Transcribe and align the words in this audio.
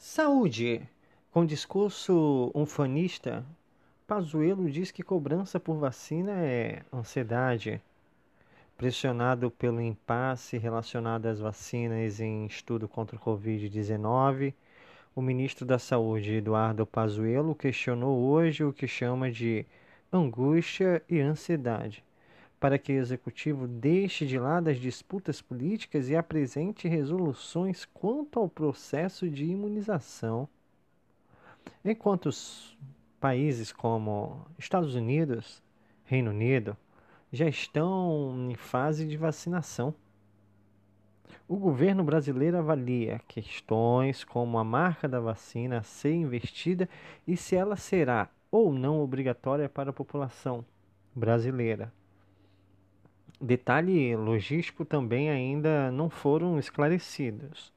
Saúde! 0.00 0.88
Com 1.32 1.44
discurso 1.44 2.52
unfanista, 2.54 3.44
Pazuello 4.06 4.70
diz 4.70 4.92
que 4.92 5.02
cobrança 5.02 5.58
por 5.58 5.76
vacina 5.76 6.34
é 6.36 6.84
ansiedade. 6.92 7.82
Pressionado 8.76 9.50
pelo 9.50 9.80
impasse 9.80 10.56
relacionado 10.56 11.26
às 11.26 11.40
vacinas 11.40 12.20
em 12.20 12.46
estudo 12.46 12.86
contra 12.86 13.16
o 13.16 13.18
Covid-19, 13.18 14.54
o 15.16 15.20
ministro 15.20 15.66
da 15.66 15.80
Saúde, 15.80 16.34
Eduardo 16.34 16.86
Pazuello, 16.86 17.52
questionou 17.52 18.20
hoje 18.20 18.62
o 18.62 18.72
que 18.72 18.86
chama 18.86 19.32
de 19.32 19.66
angústia 20.12 21.02
e 21.08 21.18
ansiedade, 21.18 22.04
para 22.60 22.78
que 22.78 22.92
o 22.92 22.98
executivo 22.98 23.68
deixe 23.68 24.26
de 24.26 24.38
lado 24.38 24.68
as 24.68 24.78
disputas 24.78 25.40
políticas 25.40 26.08
e 26.08 26.16
apresente 26.16 26.88
resoluções 26.88 27.84
quanto 27.84 28.40
ao 28.40 28.48
processo 28.48 29.28
de 29.28 29.44
imunização. 29.44 30.48
Enquanto 31.84 32.26
os 32.26 32.76
países 33.20 33.72
como 33.72 34.46
Estados 34.58 34.94
Unidos, 34.94 35.62
Reino 36.04 36.30
Unido, 36.30 36.76
já 37.32 37.46
estão 37.46 38.48
em 38.50 38.54
fase 38.56 39.06
de 39.06 39.16
vacinação. 39.16 39.94
O 41.46 41.56
governo 41.56 42.02
brasileiro 42.02 42.58
avalia 42.58 43.20
questões 43.28 44.24
como 44.24 44.58
a 44.58 44.64
marca 44.64 45.08
da 45.08 45.20
vacina 45.20 45.78
a 45.78 45.82
ser 45.82 46.12
investida 46.12 46.88
e 47.26 47.36
se 47.36 47.54
ela 47.54 47.76
será 47.76 48.28
ou 48.50 48.72
não 48.72 49.00
obrigatória 49.00 49.68
para 49.68 49.90
a 49.90 49.92
população 49.92 50.64
brasileira. 51.14 51.92
Detalhe 53.40 54.16
logístico 54.16 54.84
também 54.84 55.30
ainda 55.30 55.92
não 55.92 56.10
foram 56.10 56.58
esclarecidos, 56.58 57.72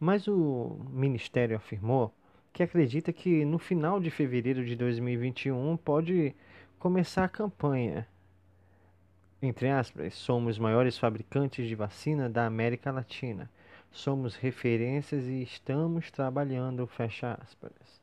mas 0.00 0.26
o 0.26 0.78
Ministério 0.88 1.54
afirmou 1.54 2.14
que 2.50 2.62
acredita 2.62 3.12
que 3.12 3.44
no 3.44 3.58
final 3.58 4.00
de 4.00 4.10
fevereiro 4.10 4.64
de 4.64 4.74
2021 4.74 5.76
pode 5.76 6.34
começar 6.78 7.24
a 7.24 7.28
campanha. 7.28 8.08
Entre 9.42 9.68
aspas, 9.68 10.14
somos 10.14 10.58
maiores 10.58 10.96
fabricantes 10.96 11.68
de 11.68 11.74
vacina 11.74 12.26
da 12.26 12.46
América 12.46 12.90
Latina. 12.90 13.50
Somos 13.90 14.34
referências 14.34 15.26
e 15.26 15.42
estamos 15.42 16.10
trabalhando, 16.10 16.86
fecha 16.86 17.38
aspas, 17.42 18.00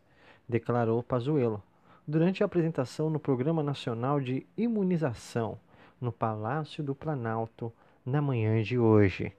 declarou 0.48 1.02
Pazuello. 1.02 1.64
Durante 2.08 2.44
a 2.44 2.46
apresentação 2.46 3.10
no 3.10 3.20
Programa 3.20 3.64
Nacional 3.64 4.22
de 4.22 4.46
Imunização 4.56 5.58
no 6.04 6.12
Palácio 6.12 6.84
do 6.84 6.94
Planalto 6.94 7.72
na 8.06 8.22
manhã 8.22 8.62
de 8.62 8.78
hoje. 8.78 9.32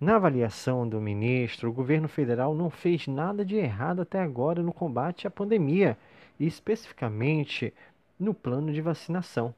Na 0.00 0.16
avaliação 0.16 0.86
do 0.86 1.00
ministro, 1.00 1.70
o 1.70 1.72
governo 1.72 2.08
federal 2.08 2.56
não 2.56 2.68
fez 2.68 3.06
nada 3.06 3.44
de 3.44 3.54
errado 3.54 4.02
até 4.02 4.20
agora 4.20 4.64
no 4.64 4.72
combate 4.72 5.28
à 5.28 5.30
pandemia 5.30 5.96
e 6.40 6.46
especificamente 6.46 7.72
no 8.18 8.34
plano 8.34 8.72
de 8.72 8.80
vacinação. 8.80 9.54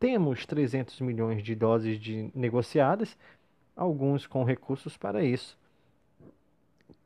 Temos 0.00 0.46
300 0.46 0.98
milhões 1.02 1.42
de 1.42 1.54
doses 1.54 2.00
de 2.00 2.30
negociadas, 2.34 3.16
alguns 3.76 4.26
com 4.26 4.44
recursos 4.44 4.96
para 4.96 5.22
isso. 5.22 5.58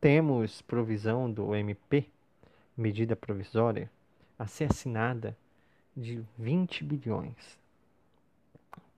Temos 0.00 0.62
provisão 0.62 1.30
do 1.30 1.56
MP, 1.56 2.06
medida 2.76 3.16
provisória, 3.16 3.90
a 4.38 4.46
ser 4.46 4.70
assinada 4.70 5.36
de 5.96 6.22
20 6.38 6.84
bilhões. 6.84 7.65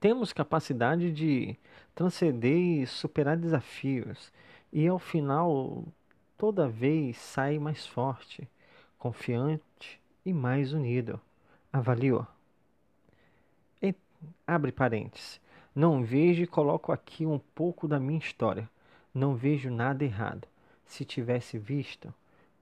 Temos 0.01 0.33
capacidade 0.33 1.13
de 1.13 1.57
transcender 1.95 2.57
e 2.57 2.87
superar 2.87 3.37
desafios, 3.37 4.33
e 4.73 4.87
ao 4.87 4.99
final, 4.99 5.85
toda 6.37 6.69
vez 6.69 7.17
sai 7.17 7.59
mais 7.59 7.87
forte, 7.87 8.49
confiante 8.99 10.01
e 10.25 10.33
mais 10.33 10.73
unido. 10.73 11.21
Avaliou 11.73 12.27
abre 14.47 14.73
parênteses. 14.73 15.41
Não 15.75 16.03
vejo 16.03 16.43
e 16.43 16.47
coloco 16.47 16.91
aqui 16.91 17.25
um 17.27 17.39
pouco 17.39 17.87
da 17.87 18.01
minha 18.01 18.19
história. 18.19 18.69
Não 19.15 19.37
vejo 19.37 19.71
nada 19.71 20.05
errado. 20.05 20.47
Se 20.87 21.05
tivesse 21.05 21.59
visto, 21.59 22.13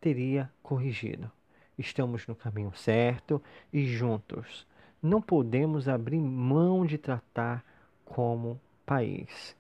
teria 0.00 0.50
corrigido. 0.62 1.30
Estamos 1.78 2.26
no 2.26 2.34
caminho 2.34 2.72
certo 2.74 3.42
e 3.72 3.86
juntos. 3.86 4.66
Não 5.06 5.22
podemos 5.22 5.88
abrir 5.88 6.18
mão 6.18 6.84
de 6.84 6.98
tratar 6.98 7.64
como 8.04 8.60
país. 8.84 9.56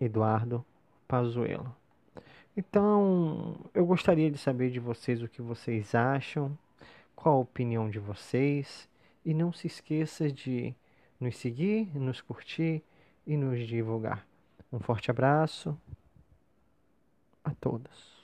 Eduardo 0.00 0.64
Pazuello. 1.06 1.76
Então, 2.56 3.54
eu 3.74 3.84
gostaria 3.84 4.30
de 4.30 4.38
saber 4.38 4.70
de 4.70 4.80
vocês 4.80 5.22
o 5.22 5.28
que 5.28 5.42
vocês 5.42 5.94
acham, 5.94 6.56
qual 7.14 7.36
a 7.36 7.40
opinião 7.40 7.90
de 7.90 7.98
vocês 7.98 8.88
e 9.22 9.34
não 9.34 9.52
se 9.52 9.66
esqueça 9.66 10.32
de 10.32 10.74
nos 11.20 11.36
seguir, 11.36 11.94
nos 11.94 12.22
curtir 12.22 12.82
e 13.26 13.36
nos 13.36 13.66
divulgar. 13.66 14.26
Um 14.72 14.80
forte 14.80 15.10
abraço 15.10 15.78
a 17.44 17.50
todos. 17.60 18.22